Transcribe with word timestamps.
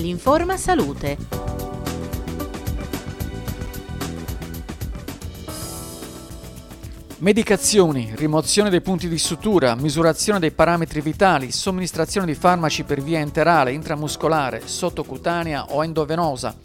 L'Informa 0.00 0.56
Salute. 0.56 1.18
Medicazioni, 7.18 8.10
rimozione 8.16 8.70
dei 8.70 8.80
punti 8.80 9.08
di 9.08 9.18
sutura, 9.18 9.74
misurazione 9.74 10.38
dei 10.38 10.52
parametri 10.52 11.02
vitali, 11.02 11.52
somministrazione 11.52 12.24
di 12.24 12.34
farmaci 12.34 12.84
per 12.84 13.02
via 13.02 13.18
enterale, 13.18 13.72
intramuscolare, 13.72 14.62
sottocutanea 14.64 15.66
o 15.74 15.84
endovenosa, 15.84 16.56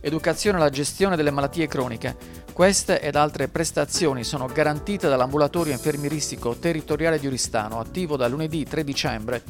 educazione 0.00 0.56
alla 0.56 0.70
gestione 0.70 1.14
delle 1.14 1.30
malattie 1.30 1.66
croniche. 1.66 2.16
Queste 2.54 3.02
ed 3.02 3.16
altre 3.16 3.48
prestazioni 3.48 4.24
sono 4.24 4.46
garantite 4.46 5.08
dall'ambulatorio 5.08 5.74
infermieristico 5.74 6.56
territoriale 6.56 7.20
di 7.20 7.26
Oristano, 7.26 7.80
attivo 7.80 8.16
da 8.16 8.28
lunedì 8.28 8.64
3 8.64 8.82
dicembre, 8.82 9.42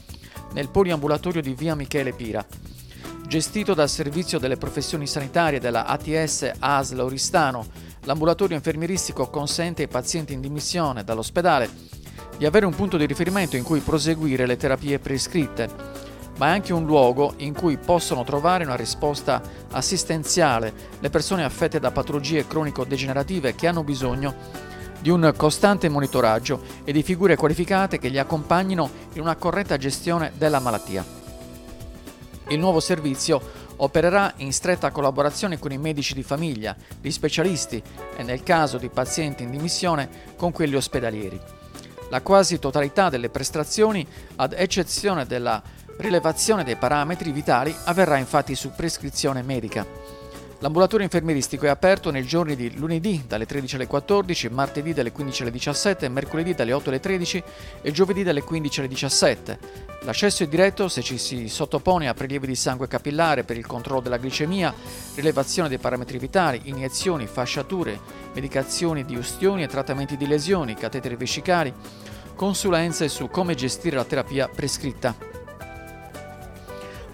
nel 0.55 0.71
poliambulatorio 0.71 1.41
di 1.41 1.55
via 1.55 1.77
Michele 1.77 2.13
Pira. 2.13 2.45
Gestito 3.29 3.75
dal 3.75 3.91
Servizio 3.91 4.39
delle 4.39 4.57
Professioni 4.57 5.07
Sanitarie 5.07 5.61
della 5.61 5.85
ATS 5.85 6.51
ASL 6.61 6.99
Oristano, 7.01 7.67
l'ambulatorio 8.05 8.57
infermieristico 8.57 9.29
consente 9.29 9.83
ai 9.83 9.89
pazienti 9.89 10.33
in 10.33 10.41
dimissione 10.41 11.05
dall'ospedale 11.05 11.69
di 12.39 12.47
avere 12.47 12.65
un 12.65 12.75
punto 12.75 12.97
di 12.97 13.05
riferimento 13.05 13.57
in 13.57 13.65
cui 13.65 13.81
proseguire 13.81 14.47
le 14.47 14.57
terapie 14.57 14.99
prescritte, 14.99 15.69
ma 16.39 16.47
è 16.47 16.51
anche 16.53 16.73
un 16.73 16.87
luogo 16.87 17.35
in 17.37 17.53
cui 17.53 17.77
possono 17.77 18.25
trovare 18.25 18.65
una 18.65 18.77
risposta 18.77 19.43
assistenziale 19.73 20.73
le 20.99 21.11
persone 21.11 21.45
affette 21.45 21.79
da 21.79 21.91
patologie 21.91 22.47
cronico-degenerative 22.47 23.55
che 23.55 23.67
hanno 23.67 23.85
bisogno 23.85 24.35
di 25.01 25.11
un 25.11 25.35
costante 25.37 25.91
monitoraggio 25.91 26.63
e 26.83 26.93
di 26.93 27.03
figure 27.03 27.37
qualificate 27.37 27.99
che 27.99 28.09
li 28.09 28.19
accompagnino 28.19 28.89
in 29.13 29.21
una 29.21 29.37
corretta 29.37 29.77
gestione 29.77 30.33
della 30.39 30.61
malattia. 30.61 31.18
Il 32.51 32.59
nuovo 32.59 32.81
servizio 32.81 33.41
opererà 33.77 34.33
in 34.37 34.53
stretta 34.53 34.91
collaborazione 34.91 35.59
con 35.59 35.71
i 35.71 35.77
medici 35.77 36.15
di 36.15 36.23
famiglia, 36.23 36.75
gli 37.01 37.11
specialisti 37.11 37.83
e 38.17 38.23
nel 38.23 38.43
caso 38.43 38.79
di 38.79 38.89
pazienti 38.89 39.43
in 39.43 39.51
dimissione 39.51 40.09
con 40.35 40.51
quelli 40.51 40.75
ospedalieri. 40.75 41.39
La 42.09 42.23
quasi 42.23 42.59
totalità 42.59 43.11
delle 43.11 43.29
prestazioni, 43.29 44.07
ad 44.37 44.55
eccezione 44.57 45.27
della 45.27 45.63
rilevazione 45.99 46.65
dei 46.65 46.77
parametri 46.77 47.33
vitali, 47.33 47.75
avverrà 47.85 48.17
infatti 48.17 48.55
su 48.55 48.71
prescrizione 48.75 49.43
medica. 49.43 49.85
L'ambulatorio 50.61 51.05
infermieristico 51.05 51.67
è 51.67 51.69
aperto 51.69 52.11
nei 52.11 52.25
giorni 52.25 52.57
di 52.57 52.77
lunedì 52.77 53.23
dalle 53.29 53.47
13 53.47 53.77
alle 53.77 53.87
14, 53.87 54.49
martedì 54.49 54.93
dalle 54.93 55.13
15 55.13 55.43
alle 55.43 55.51
17, 55.53 56.09
mercoledì 56.09 56.53
dalle 56.53 56.73
8 56.73 56.89
alle 56.89 56.99
13 56.99 57.43
e 57.81 57.93
giovedì 57.93 58.25
dalle 58.25 58.43
15 58.43 58.81
alle 58.81 58.89
17. 58.89 59.59
L'accesso 60.01 60.43
è 60.43 60.49
diretto 60.49 60.89
se 60.89 61.01
ci 61.03 61.17
si 61.17 61.49
sottopone 61.49 62.09
a 62.09 62.15
prelievi 62.15 62.49
di 62.49 62.57
sangue 62.57 62.89
capillare 62.89 63.45
per 63.45 63.57
il 63.57 63.67
controllo 63.67 64.01
della 64.01 64.19
glicemia, 64.19 64.75
rilevazione 65.15 65.69
dei 65.69 65.79
parametri 65.79 66.19
vitali, 66.19 66.63
iniezioni, 66.65 67.29
fasciature, 67.29 68.01
medicazioni 68.35 69.05
di 69.05 69.15
ustioni 69.15 69.63
e 69.63 69.69
trattamenti 69.69 70.17
di 70.17 70.27
lesioni, 70.27 70.75
cateteri 70.75 71.15
vescicali, 71.15 71.73
consulenze 72.35 73.09
su 73.09 73.29
come 73.29 73.55
gestire 73.55 73.95
la 73.95 74.05
terapia 74.05 74.49
prescritta. 74.49 75.28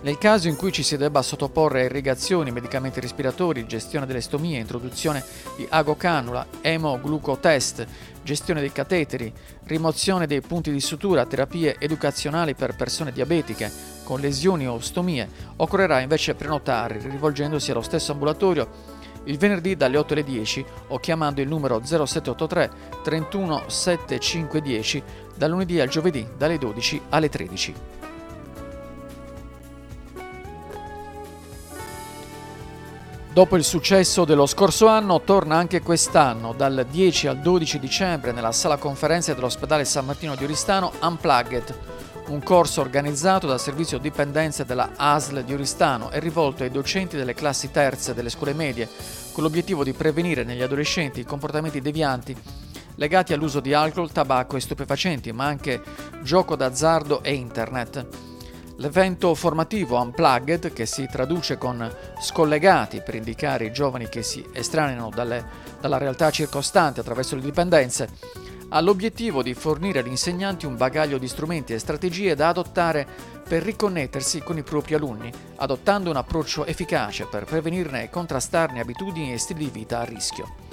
Nel 0.05 0.19
caso 0.19 0.49
in 0.49 0.57
cui 0.57 0.71
ci 0.71 0.83
si 0.83 0.99
debba 0.99 1.23
sottoporre 1.23 1.81
a 1.81 1.85
irrigazioni, 1.85 2.51
medicamenti 2.51 3.01
respiratori, 3.01 3.65
gestione 3.65 4.05
delle 4.05 4.21
stomie, 4.21 4.59
introduzione 4.59 5.25
di 5.57 5.67
agocannula, 5.67 6.47
emoglucotest, 6.61 7.87
gestione 8.23 8.61
dei 8.61 8.71
cateteri, 8.71 9.33
rimozione 9.65 10.27
dei 10.27 10.43
punti 10.43 10.71
di 10.71 10.81
sutura, 10.81 11.25
terapie 11.25 11.77
educazionali 11.79 12.55
per 12.55 12.77
persone 12.77 13.13
diabetiche 13.13 13.73
con 14.05 14.21
lesioni 14.21 14.69
o 14.69 14.79
stomie, 14.79 15.27
occorrerà 15.57 16.01
invece 16.01 16.35
prenotare 16.35 16.99
rivolgendosi 16.99 17.71
allo 17.71 17.81
stesso 17.81 18.13
ambulatorio 18.13 18.69
il 19.25 19.39
venerdì 19.39 19.75
dalle 19.75 19.97
8 19.97 20.13
alle 20.13 20.25
10 20.25 20.65
o 20.89 20.99
chiamando 20.99 21.41
il 21.41 21.49
numero 21.49 21.81
0783 21.83 22.71
31 23.03 23.71
7510 23.71 25.03
dal 25.35 25.49
lunedì 25.49 25.81
al 25.81 25.89
giovedì 25.89 26.29
dalle 26.37 26.59
12 26.59 27.01
alle 27.09 27.31
13. 27.31 27.75
Dopo 33.35 33.57
il 33.57 33.65
successo 33.65 34.25
dello 34.25 34.47
scorso 34.47 34.87
anno, 34.87 35.21
torna 35.23 35.57
anche 35.57 35.83
quest'anno, 35.83 36.53
dal 36.53 36.87
10 36.89 37.27
al 37.27 37.41
12 37.41 37.81
dicembre, 37.81 38.31
nella 38.31 38.53
sala 38.53 38.77
conferenze 38.77 39.35
dell'ospedale 39.35 39.85
San 39.85 40.05
Martino 40.05 40.37
di 40.37 40.45
Oristano, 40.45 40.93
Unplugged, 41.01 41.77
un 42.29 42.41
corso 42.45 42.81
organizzato 42.81 43.49
dal 43.49 43.59
servizio 43.59 43.99
dipendenze 43.99 44.65
della 44.65 44.91
ASL 44.95 45.43
di 45.43 45.53
Oristano 45.53 46.13
e 46.13 46.21
rivolto 46.21 46.63
ai 46.63 46.71
docenti 46.71 47.17
delle 47.17 47.35
classi 47.35 47.73
terze 47.73 48.15
delle 48.15 48.31
scuole 48.31 48.53
medie, 48.55 48.89
con 49.33 49.43
l'obiettivo 49.43 49.83
di 49.83 49.95
prevenire 49.95 50.45
negli 50.45 50.63
adolescenti 50.63 51.25
comportamenti 51.25 51.81
devianti 51.81 52.37
legati 52.95 53.33
all'uso 53.33 53.59
di 53.59 53.75
alcol, 53.75 54.13
tabacco 54.13 54.57
e 54.57 54.61
stupefacenti, 54.61 55.33
ma 55.33 55.47
anche 55.47 55.83
gioco 56.23 56.55
d'azzardo 56.55 57.25
e 57.25 57.35
internet. 57.35 58.24
L'evento 58.79 59.35
formativo 59.37 60.01
Unplugged, 60.01 60.73
che 60.73 60.85
si 60.85 61.07
traduce 61.07 61.57
con 61.57 61.89
scollegati 62.21 63.03
per 63.03 63.15
indicare 63.15 63.67
i 63.67 63.73
giovani 63.73 64.09
che 64.09 64.25
si 64.25 64.45
estraneano 64.53 65.11
dalle, 65.15 65.45
dalla 65.81 65.97
realtà 65.97 66.31
circostante 66.31 66.99
attraverso 66.99 67.37
le 67.37 67.43
dipendenze, 67.43 68.09
ha 68.71 68.81
l'obiettivo 68.81 69.45
di 69.45 69.55
fornire 69.55 70.01
agli 70.01 70.09
insegnanti 70.09 70.67
un 70.67 70.77
bagaglio 70.77 71.19
di 71.19 71.29
strumenti 71.29 71.73
e 71.73 71.79
strategie 71.79 72.35
da 72.35 72.49
adottare 72.49 73.07
per 73.47 73.63
riconnettersi 73.63 74.41
con 74.41 74.59
i 74.59 74.65
propri 74.65 74.95
alunni, 74.95 75.31
adottando 75.57 76.11
un 76.11 76.17
approccio 76.17 76.67
efficace 76.67 77.27
per 77.27 77.45
prevenirne 77.45 78.03
e 78.03 78.11
contrastarne 78.11 78.81
abitudini 78.81 79.33
e 79.33 79.39
stili 79.39 79.67
di 79.67 79.71
vita 79.71 80.01
a 80.01 80.05
rischio. 80.05 80.64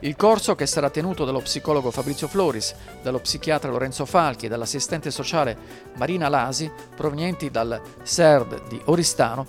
Il 0.00 0.14
corso, 0.14 0.54
che 0.54 0.66
sarà 0.66 0.90
tenuto 0.90 1.24
dallo 1.24 1.40
psicologo 1.40 1.90
Fabrizio 1.90 2.28
Floris, 2.28 2.72
dallo 3.02 3.18
psichiatra 3.18 3.70
Lorenzo 3.70 4.04
Falchi 4.04 4.46
e 4.46 4.48
dall'assistente 4.48 5.10
sociale 5.10 5.56
Marina 5.96 6.28
Lasi, 6.28 6.70
provenienti 6.94 7.50
dal 7.50 7.80
SERD 8.02 8.68
di 8.68 8.80
Oristano, 8.84 9.44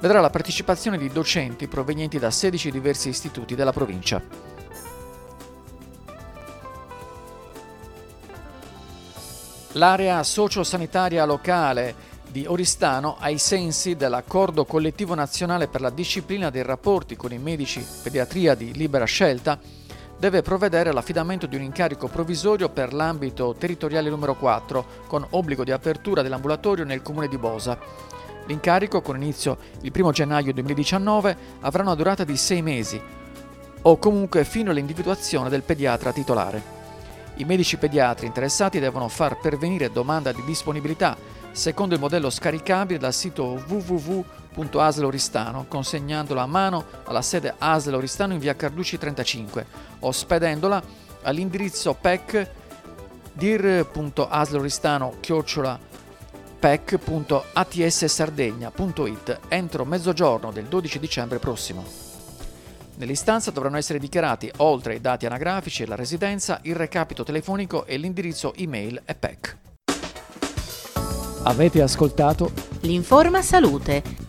vedrà 0.00 0.20
la 0.20 0.30
partecipazione 0.30 0.96
di 0.96 1.08
docenti 1.08 1.68
provenienti 1.68 2.18
da 2.18 2.30
16 2.30 2.70
diversi 2.70 3.10
istituti 3.10 3.54
della 3.54 3.72
provincia. 3.72 4.22
L'area 9.72 10.22
sociosanitaria 10.22 11.26
locale 11.26 12.08
di 12.30 12.46
Oristano 12.46 13.16
ai 13.18 13.38
sensi 13.38 13.96
dell'accordo 13.96 14.64
collettivo 14.64 15.14
nazionale 15.14 15.68
per 15.68 15.82
la 15.82 15.90
disciplina 15.90 16.48
dei 16.48 16.62
rapporti 16.62 17.16
con 17.16 17.32
i 17.32 17.38
medici 17.38 17.84
pediatria 18.02 18.54
di 18.54 18.72
libera 18.72 19.04
scelta 19.04 19.58
deve 20.20 20.42
provvedere 20.42 20.90
all'affidamento 20.90 21.46
di 21.46 21.56
un 21.56 21.62
incarico 21.62 22.06
provvisorio 22.06 22.68
per 22.68 22.92
l'ambito 22.92 23.54
territoriale 23.58 24.10
numero 24.10 24.34
4, 24.36 24.84
con 25.06 25.26
obbligo 25.30 25.64
di 25.64 25.72
apertura 25.72 26.20
dell'ambulatorio 26.20 26.84
nel 26.84 27.00
comune 27.00 27.26
di 27.26 27.38
Bosa. 27.38 27.78
L'incarico, 28.44 29.00
con 29.00 29.16
inizio 29.16 29.56
il 29.80 29.90
1 29.96 30.10
gennaio 30.10 30.52
2019, 30.52 31.36
avrà 31.60 31.82
una 31.82 31.94
durata 31.94 32.24
di 32.24 32.36
sei 32.36 32.60
mesi, 32.60 33.00
o 33.80 33.96
comunque 33.96 34.44
fino 34.44 34.70
all'individuazione 34.70 35.48
del 35.48 35.62
pediatra 35.62 36.12
titolare. 36.12 36.78
I 37.36 37.44
medici 37.44 37.78
pediatri 37.78 38.26
interessati 38.26 38.78
devono 38.78 39.08
far 39.08 39.38
pervenire 39.38 39.90
domanda 39.90 40.32
di 40.32 40.44
disponibilità 40.44 41.16
secondo 41.52 41.94
il 41.94 42.00
modello 42.00 42.28
scaricabile 42.28 42.98
dal 42.98 43.14
sito 43.14 43.62
www.asl 43.66 44.24
Oristano, 44.56 45.66
consegnandola 45.68 46.42
a 46.42 46.46
mano 46.46 46.84
alla 47.04 47.22
sede 47.22 47.54
ASL 47.56 47.94
Oristano 47.94 48.32
in 48.32 48.38
via 48.38 48.56
Carducci 48.56 48.98
35 48.98 49.66
o 50.00 50.12
spedendola 50.12 50.82
all'indirizzo 51.22 51.94
PEC 51.94 52.50
dir.asloristano 53.32 55.14
chiocciola 55.20 55.78
pec.atssardegna.it 56.58 59.38
entro 59.48 59.84
mezzogiorno 59.84 60.52
del 60.52 60.66
12 60.66 60.98
dicembre 60.98 61.38
prossimo. 61.38 61.84
Nell'istanza 62.96 63.50
dovranno 63.50 63.78
essere 63.78 63.98
dichiarati, 63.98 64.52
oltre 64.58 64.92
ai 64.92 65.00
dati 65.00 65.24
anagrafici 65.24 65.82
e 65.82 65.86
la 65.86 65.94
residenza, 65.94 66.58
il 66.64 66.76
recapito 66.76 67.24
telefonico 67.24 67.86
e 67.86 67.96
l'indirizzo 67.96 68.52
email 68.56 69.00
e 69.06 69.14
PEC. 69.14 69.56
Avete 71.44 71.80
ascoltato 71.80 72.52
L'Informa 72.80 73.40
Salute 73.40 74.19